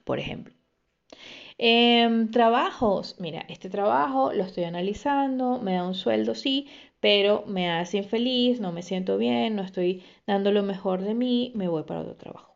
Por 0.05 0.19
ejemplo. 0.19 0.55
Em, 1.59 2.31
trabajos, 2.31 3.17
mira, 3.19 3.45
este 3.49 3.69
trabajo 3.71 4.33
lo 4.33 4.45
estoy 4.45 4.65
analizando, 4.65 5.59
me 5.61 5.75
da 5.75 5.85
un 5.87 5.95
sueldo, 5.95 6.35
sí, 6.35 6.69
pero 7.01 7.45
me 7.47 7.71
hace 7.71 7.99
infeliz, 7.99 8.61
no 8.61 8.73
me 8.73 8.83
siento 8.83 9.19
bien, 9.19 9.57
no 9.57 9.63
estoy 9.63 10.03
dando 10.27 10.53
lo 10.53 10.63
mejor 10.63 11.03
de 11.03 11.15
mí, 11.15 11.53
me 11.55 11.69
voy 11.69 11.83
para 11.85 12.01
otro 12.01 12.17
trabajo. 12.17 12.55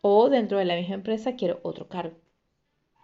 O 0.00 0.30
dentro 0.30 0.58
de 0.58 0.64
la 0.64 0.76
misma 0.76 0.94
empresa 0.94 1.36
quiero 1.36 1.60
otro 1.62 1.88
cargo 1.88 2.16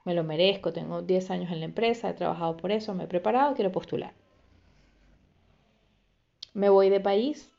me 0.05 0.15
lo 0.15 0.25
merezco, 0.25 0.73
tengo 0.73 1.03
10 1.03 1.31
años 1.31 1.51
en 1.53 1.61
la 1.61 1.67
empresa, 1.67 2.11
he 2.11 2.15
trabajado 2.15 2.57
por 2.57 2.73
eso, 2.73 2.95
me 2.95 3.05
he 3.05 3.07
preparado, 3.07 3.55
quiero 3.55 3.73
postular. 3.73 4.15
Me 6.55 6.69
voy 6.69 6.89
de 6.91 7.01
país, 7.01 7.52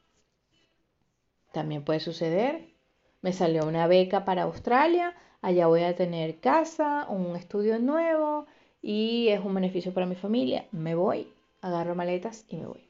también 1.54 1.86
puede 1.86 2.02
suceder. 2.02 2.68
Me 3.22 3.32
salió 3.32 3.66
una 3.66 3.88
beca 3.88 4.26
para 4.26 4.44
Australia, 4.44 5.16
allá 5.42 5.68
voy 5.68 5.84
a 5.84 5.96
tener 5.96 6.40
casa, 6.40 7.06
un 7.08 7.38
estudio 7.38 7.80
nuevo 7.80 8.48
y 8.82 9.30
es 9.30 9.40
un 9.40 9.54
beneficio 9.54 9.94
para 9.94 10.08
mi 10.08 10.16
familia. 10.16 10.66
Me 10.72 10.96
voy, 10.96 11.28
agarro 11.62 11.96
maletas 11.96 12.46
y 12.50 12.58
me 12.58 12.66
voy. 12.66 12.90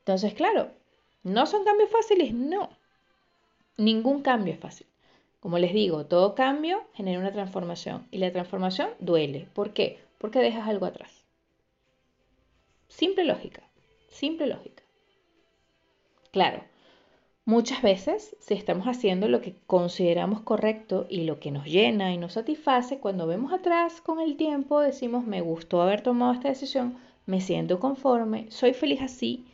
Entonces, 0.00 0.34
claro, 0.34 0.70
¿no 1.22 1.46
son 1.46 1.64
cambios 1.64 1.90
fáciles? 1.90 2.34
No. 2.34 2.68
Ningún 3.76 4.22
cambio 4.22 4.52
es 4.52 4.60
fácil. 4.60 4.86
Como 5.38 5.58
les 5.58 5.72
digo, 5.72 6.06
todo 6.06 6.34
cambio 6.34 6.82
genera 6.92 7.20
una 7.20 7.32
transformación 7.32 8.06
y 8.10 8.18
la 8.18 8.32
transformación 8.32 8.90
duele. 8.98 9.48
¿Por 9.54 9.72
qué? 9.72 10.00
Porque 10.18 10.40
dejas 10.40 10.68
algo 10.68 10.86
atrás. 10.86 11.24
Simple 12.88 13.24
lógica, 13.24 13.62
simple 14.08 14.48
lógica. 14.48 14.81
Claro, 16.32 16.64
Muchas 17.44 17.82
veces, 17.82 18.36
si 18.38 18.54
estamos 18.54 18.86
haciendo 18.86 19.26
lo 19.26 19.40
que 19.40 19.56
consideramos 19.66 20.42
correcto 20.42 21.06
y 21.10 21.24
lo 21.24 21.40
que 21.40 21.50
nos 21.50 21.66
llena 21.66 22.12
y 22.14 22.16
nos 22.16 22.34
satisface, 22.34 23.00
cuando 23.00 23.26
vemos 23.26 23.52
atrás 23.52 24.00
con 24.00 24.20
el 24.20 24.36
tiempo 24.36 24.78
decimos, 24.78 25.26
me 25.26 25.40
gustó 25.40 25.82
haber 25.82 26.02
tomado 26.02 26.32
esta 26.32 26.50
decisión, 26.50 26.98
me 27.26 27.40
siento 27.40 27.80
conforme, 27.80 28.48
soy 28.52 28.74
feliz 28.74 29.02
así, 29.02 29.44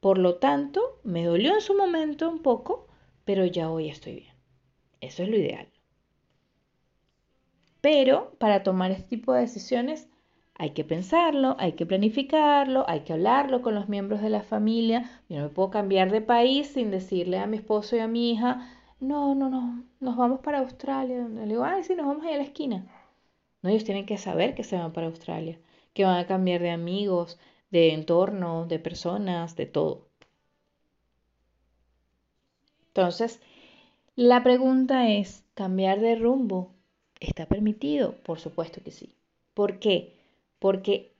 por 0.00 0.18
lo 0.18 0.34
tanto, 0.34 1.00
me 1.04 1.24
dolió 1.24 1.54
en 1.54 1.62
su 1.62 1.74
momento 1.74 2.28
un 2.28 2.40
poco, 2.40 2.86
pero 3.24 3.46
ya 3.46 3.70
hoy 3.70 3.88
estoy 3.88 4.16
bien. 4.16 4.34
Eso 5.00 5.22
es 5.22 5.30
lo 5.30 5.36
ideal. 5.38 5.68
Pero 7.80 8.34
para 8.38 8.62
tomar 8.62 8.90
este 8.90 9.16
tipo 9.16 9.32
de 9.32 9.40
decisiones 9.40 10.06
hay 10.58 10.70
que 10.70 10.84
pensarlo, 10.84 11.56
hay 11.58 11.72
que 11.72 11.86
planificarlo, 11.86 12.84
hay 12.88 13.00
que 13.00 13.12
hablarlo 13.12 13.62
con 13.62 13.74
los 13.76 13.88
miembros 13.88 14.20
de 14.20 14.30
la 14.30 14.42
familia. 14.42 15.08
Yo 15.28 15.38
no 15.38 15.44
me 15.44 15.48
puedo 15.50 15.70
cambiar 15.70 16.10
de 16.10 16.20
país 16.20 16.66
sin 16.68 16.90
decirle 16.90 17.38
a 17.38 17.46
mi 17.46 17.58
esposo 17.58 17.96
y 17.96 18.00
a 18.00 18.08
mi 18.08 18.32
hija, 18.32 18.68
no, 19.00 19.34
no, 19.36 19.48
no, 19.48 19.84
nos 20.00 20.16
vamos 20.16 20.40
para 20.40 20.58
Australia. 20.58 21.28
Le 21.28 21.46
digo, 21.46 21.64
ay, 21.64 21.84
sí, 21.84 21.94
nos 21.94 22.06
vamos 22.06 22.24
ahí 22.26 22.34
a 22.34 22.38
la 22.38 22.42
esquina. 22.42 22.84
No, 23.62 23.70
ellos 23.70 23.84
tienen 23.84 24.06
que 24.06 24.18
saber 24.18 24.54
que 24.56 24.64
se 24.64 24.76
van 24.76 24.92
para 24.92 25.06
Australia, 25.06 25.58
que 25.94 26.04
van 26.04 26.18
a 26.18 26.26
cambiar 26.26 26.60
de 26.60 26.70
amigos, 26.70 27.38
de 27.70 27.94
entorno, 27.94 28.66
de 28.66 28.78
personas, 28.80 29.56
de 29.56 29.66
todo. 29.66 30.08
Entonces, 32.88 33.40
la 34.16 34.42
pregunta 34.42 35.08
es, 35.08 35.44
¿cambiar 35.54 36.00
de 36.00 36.16
rumbo 36.16 36.72
está 37.20 37.46
permitido? 37.46 38.16
Por 38.24 38.40
supuesto 38.40 38.82
que 38.82 38.90
sí. 38.90 39.14
¿Por 39.54 39.78
qué? 39.78 40.17
Porque 40.58 41.14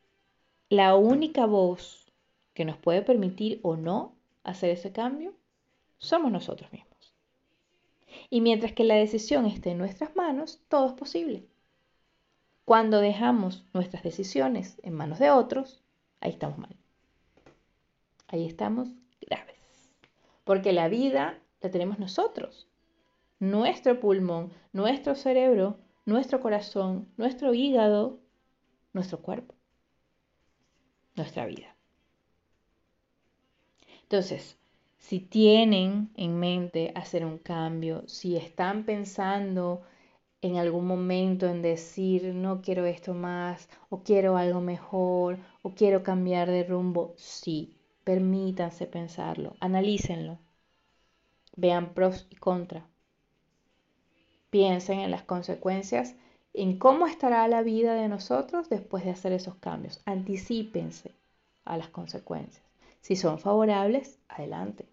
la 0.68 0.97
única 0.97 1.47
voz 1.47 2.12
que 2.54 2.64
nos 2.64 2.76
puede 2.76 3.02
permitir 3.02 3.61
o 3.62 3.76
no 3.76 4.16
hacer 4.42 4.71
ese 4.71 4.92
cambio 4.92 5.35
somos 5.99 6.33
nosotros 6.33 6.73
mismos. 6.73 7.14
Y 8.30 8.40
mientras 8.40 8.73
que 8.73 8.85
la 8.85 8.95
decisión 8.95 9.47
esté 9.47 9.71
en 9.71 9.78
nuestras 9.78 10.14
manos, 10.16 10.61
todo 10.68 10.88
es 10.88 10.92
posible. 10.95 11.47
Cuando 12.64 13.00
dejamos 13.00 13.64
nuestras 13.73 14.02
decisiones 14.02 14.78
en 14.83 14.92
manos 14.92 15.18
de 15.18 15.30
otros, 15.30 15.83
ahí 16.21 16.30
estamos 16.30 16.59
mal. 16.59 16.76
Ahí 18.26 18.45
estamos 18.45 18.90
graves. 19.21 19.57
Porque 20.45 20.73
la 20.73 20.88
vida 20.88 21.38
la 21.62 21.71
tenemos 21.71 21.99
nosotros. 21.99 22.68
Nuestro 23.40 24.00
pulmón, 24.00 24.52
nuestro 24.73 25.14
cerebro, 25.14 25.78
nuestro 26.04 26.40
corazón, 26.40 27.09
nuestro 27.16 27.54
hígado, 27.54 28.18
nuestro 28.98 29.20
cuerpo, 29.20 29.54
nuestra 31.14 31.46
vida. 31.46 31.74
Entonces, 34.02 34.56
si 34.98 35.20
tienen 35.20 36.10
en 36.16 36.38
mente 36.38 36.92
hacer 36.96 37.24
un 37.24 37.38
cambio, 37.38 38.02
si 38.08 38.36
están 38.36 38.84
pensando 38.84 39.82
en 40.42 40.56
algún 40.56 40.86
momento 40.86 41.46
en 41.46 41.62
decir 41.62 42.34
no 42.34 42.60
quiero 42.60 42.86
esto 42.86 43.14
más 43.14 43.68
o 43.88 44.02
quiero 44.02 44.36
algo 44.36 44.60
mejor 44.60 45.38
o 45.62 45.74
quiero 45.74 46.02
cambiar 46.02 46.50
de 46.50 46.64
rumbo, 46.64 47.14
sí, 47.16 47.76
permítanse 48.02 48.86
pensarlo, 48.86 49.54
analícenlo, 49.60 50.38
vean 51.54 51.94
pros 51.94 52.26
y 52.30 52.36
contras, 52.36 52.84
piensen 54.50 55.00
en 55.00 55.12
las 55.12 55.22
consecuencias 55.22 56.16
en 56.54 56.78
cómo 56.78 57.06
estará 57.06 57.46
la 57.48 57.62
vida 57.62 57.94
de 57.94 58.08
nosotros 58.08 58.68
después 58.68 59.04
de 59.04 59.10
hacer 59.10 59.32
esos 59.32 59.56
cambios. 59.56 60.00
Anticípense 60.04 61.14
a 61.64 61.76
las 61.76 61.88
consecuencias. 61.88 62.64
Si 63.00 63.16
son 63.16 63.38
favorables, 63.38 64.18
adelante. 64.28 64.86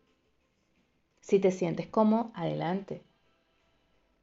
Si 1.21 1.39
te 1.39 1.51
sientes 1.51 1.87
cómodo, 1.87 2.31
adelante. 2.35 3.03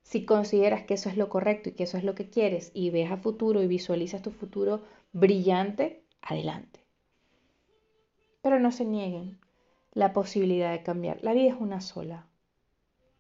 Si 0.02 0.24
consideras 0.24 0.84
que 0.84 0.94
eso 0.94 1.08
es 1.08 1.16
lo 1.16 1.28
correcto 1.28 1.68
y 1.68 1.72
que 1.72 1.84
eso 1.84 1.96
es 1.96 2.04
lo 2.04 2.14
que 2.14 2.30
quieres 2.30 2.70
y 2.74 2.90
ves 2.90 3.10
a 3.10 3.16
futuro 3.16 3.62
y 3.62 3.66
visualizas 3.66 4.22
tu 4.22 4.30
futuro 4.30 4.82
brillante, 5.12 6.04
adelante. 6.21 6.80
Pero 8.42 8.60
no 8.60 8.73
se 8.73 8.84
nieguen 8.84 9.38
la 9.92 10.12
posibilidad 10.12 10.73
de 10.73 10.82
cambiar. 10.82 11.18
La 11.23 11.32
vida 11.32 11.50
es 11.50 11.60
una 11.60 11.80
sola. 11.80 12.26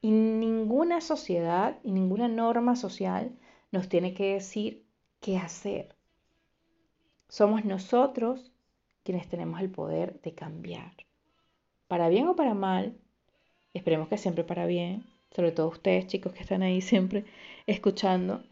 Y 0.00 0.10
ninguna 0.10 1.00
sociedad 1.00 1.78
y 1.82 1.92
ninguna 1.92 2.28
norma 2.28 2.76
social 2.76 3.32
nos 3.72 3.88
tiene 3.88 4.14
que 4.14 4.34
decir 4.34 4.84
qué 5.20 5.38
hacer. 5.38 5.96
Somos 7.28 7.64
nosotros 7.64 8.52
quienes 9.02 9.28
tenemos 9.28 9.60
el 9.60 9.70
poder 9.70 10.20
de 10.20 10.34
cambiar. 10.34 10.92
Para 11.88 12.08
bien 12.08 12.28
o 12.28 12.36
para 12.36 12.54
mal, 12.54 12.94
esperemos 13.74 14.08
que 14.08 14.18
siempre 14.18 14.44
para 14.44 14.66
bien, 14.66 15.04
sobre 15.34 15.50
todo 15.50 15.68
ustedes 15.68 16.06
chicos 16.06 16.32
que 16.32 16.42
están 16.42 16.62
ahí 16.62 16.80
siempre 16.80 17.24
escuchando, 17.66 18.42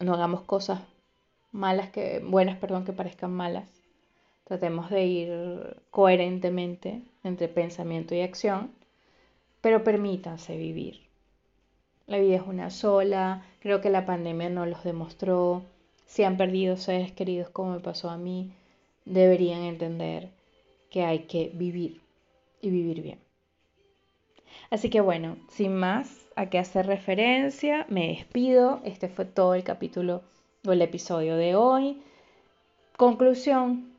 no 0.00 0.14
hagamos 0.14 0.42
cosas 0.42 0.80
malas 1.52 1.90
que 1.90 2.20
buenas, 2.20 2.58
perdón, 2.58 2.84
que 2.84 2.92
parezcan 2.92 3.32
malas. 3.32 3.68
Tratemos 4.44 4.88
de 4.88 5.04
ir 5.04 5.82
coherentemente 5.90 7.02
entre 7.22 7.48
pensamiento 7.48 8.14
y 8.14 8.22
acción, 8.22 8.72
pero 9.60 9.84
permítanse 9.84 10.56
vivir. 10.56 11.07
La 12.08 12.16
vida 12.16 12.36
es 12.36 12.46
una 12.46 12.70
sola, 12.70 13.44
creo 13.60 13.82
que 13.82 13.90
la 13.90 14.06
pandemia 14.06 14.48
nos 14.48 14.66
los 14.66 14.82
demostró. 14.82 15.62
Si 16.06 16.24
han 16.24 16.38
perdido 16.38 16.78
seres 16.78 17.12
queridos 17.12 17.50
como 17.50 17.72
me 17.72 17.80
pasó 17.80 18.08
a 18.08 18.16
mí, 18.16 18.50
deberían 19.04 19.60
entender 19.60 20.30
que 20.90 21.04
hay 21.04 21.24
que 21.24 21.50
vivir 21.52 22.00
y 22.62 22.70
vivir 22.70 23.02
bien. 23.02 23.18
Así 24.70 24.88
que 24.88 25.02
bueno, 25.02 25.36
sin 25.50 25.76
más 25.76 26.26
a 26.34 26.48
qué 26.48 26.58
hacer 26.58 26.86
referencia, 26.86 27.84
me 27.90 28.08
despido. 28.08 28.80
Este 28.84 29.10
fue 29.10 29.26
todo 29.26 29.52
el 29.52 29.62
capítulo 29.62 30.22
o 30.66 30.72
el 30.72 30.80
episodio 30.80 31.36
de 31.36 31.56
hoy. 31.56 32.00
Conclusión, 32.96 33.92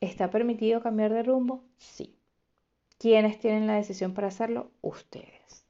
¿está 0.00 0.32
permitido 0.32 0.82
cambiar 0.82 1.12
de 1.12 1.22
rumbo? 1.22 1.62
Sí. 1.78 2.16
¿Quiénes 2.98 3.38
tienen 3.38 3.68
la 3.68 3.76
decisión 3.76 4.14
para 4.14 4.28
hacerlo? 4.28 4.72
Ustedes 4.80 5.61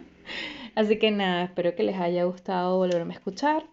Así 0.74 0.98
que 0.98 1.10
nada, 1.10 1.44
espero 1.44 1.74
que 1.74 1.84
les 1.84 1.98
haya 1.98 2.24
gustado 2.24 2.76
volverme 2.76 3.14
a 3.14 3.16
escuchar. 3.16 3.64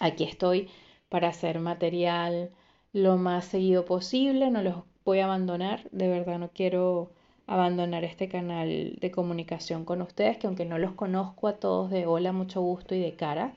Aquí 0.00 0.24
estoy 0.24 0.68
para 1.08 1.28
hacer 1.28 1.60
material 1.60 2.50
lo 2.92 3.16
más 3.16 3.44
seguido 3.44 3.84
posible, 3.84 4.50
no 4.50 4.62
los 4.62 4.76
voy 5.04 5.20
a 5.20 5.26
abandonar, 5.26 5.88
de 5.90 6.08
verdad 6.08 6.38
no 6.38 6.50
quiero 6.50 7.12
abandonar 7.48 8.04
este 8.04 8.28
canal 8.28 8.96
de 9.00 9.10
comunicación 9.10 9.84
con 9.84 10.02
ustedes, 10.02 10.38
que 10.38 10.46
aunque 10.46 10.66
no 10.66 10.78
los 10.78 10.92
conozco 10.92 11.48
a 11.48 11.56
todos 11.56 11.90
de 11.90 12.06
hola, 12.06 12.32
mucho 12.32 12.60
gusto 12.60 12.94
y 12.94 13.00
de 13.00 13.16
cara, 13.16 13.54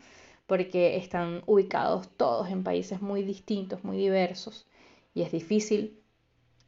porque 0.48 0.98
están 0.98 1.44
ubicados 1.46 2.10
todos 2.18 2.50
en 2.50 2.64
países 2.64 3.02
muy 3.02 3.24
distintos, 3.24 3.84
muy 3.84 3.98
diversos, 3.98 4.66
y 5.14 5.24
es 5.24 5.32
difícil, 5.32 6.00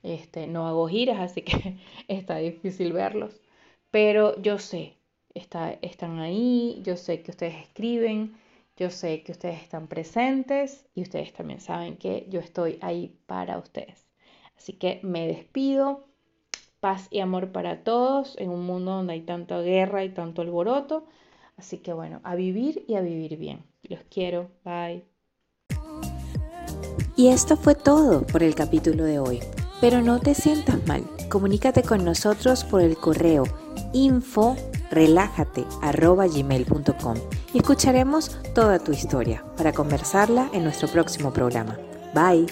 este, 0.04 0.48
no 0.48 0.68
hago 0.68 0.88
giras, 0.90 1.20
así 1.20 1.42
que 1.44 1.78
está 2.10 2.38
difícil 2.38 2.94
verlos, 2.94 3.42
pero 3.90 4.40
yo 4.42 4.60
sé, 4.60 4.98
está, 5.34 5.72
están 5.82 6.20
ahí, 6.20 6.82
yo 6.84 6.98
sé 6.98 7.24
que 7.24 7.32
ustedes 7.32 7.56
escriben, 7.56 8.36
yo 8.76 8.90
sé 8.90 9.24
que 9.24 9.32
ustedes 9.32 9.62
están 9.62 9.88
presentes 9.88 10.86
y 10.96 11.04
ustedes 11.04 11.32
también 11.32 11.62
saben 11.62 11.96
que 11.98 12.26
yo 12.30 12.40
estoy 12.40 12.80
ahí 12.82 13.16
para 13.28 13.58
ustedes. 13.60 14.08
Así 14.58 14.74
que 14.74 15.00
me 15.04 15.28
despido 15.28 16.06
paz 16.84 17.08
y 17.12 17.22
amor 17.22 17.54
para 17.54 17.82
todos 17.86 18.36
en 18.38 18.50
un 18.50 18.66
mundo 18.66 18.92
donde 18.92 19.14
hay 19.14 19.22
tanta 19.22 19.62
guerra 19.62 20.04
y 20.04 20.10
tanto 20.10 20.42
alboroto. 20.42 21.06
Así 21.56 21.78
que 21.78 21.94
bueno, 21.94 22.20
a 22.26 22.36
vivir 22.36 22.84
y 22.90 22.96
a 22.96 23.02
vivir 23.02 23.38
bien. 23.38 23.64
Los 23.84 24.02
quiero. 24.10 24.50
Bye. 24.66 25.06
Y 27.16 27.30
esto 27.30 27.56
fue 27.56 27.76
todo 27.76 28.28
por 28.28 28.44
el 28.44 28.54
capítulo 28.54 29.06
de 29.06 29.18
hoy. 29.18 29.40
Pero 29.80 30.02
no 30.02 30.20
te 30.20 30.34
sientas 30.34 30.86
mal. 30.86 31.06
Comunícate 31.30 31.84
con 31.84 32.04
nosotros 32.04 32.66
por 32.66 32.82
el 32.82 32.98
correo 32.98 33.46
info 33.94 34.58
gmail.com 36.34 37.16
y 37.54 37.58
escucharemos 37.58 38.38
toda 38.54 38.80
tu 38.80 38.92
historia 38.92 39.44
para 39.56 39.72
conversarla 39.72 40.50
en 40.52 40.66
nuestro 40.66 40.90
próximo 40.90 41.32
programa. 41.32 41.78
Bye. 42.14 42.46